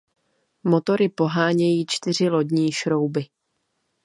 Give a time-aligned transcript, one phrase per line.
[0.63, 3.25] Motory pohánějí čtyři lodní šrouby.